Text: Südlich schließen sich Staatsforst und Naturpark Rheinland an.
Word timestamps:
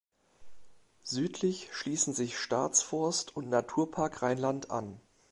Südlich 1.03 1.69
schließen 1.73 2.15
sich 2.15 2.39
Staatsforst 2.39 3.35
und 3.37 3.51
Naturpark 3.51 4.23
Rheinland 4.23 4.71
an. 4.71 4.99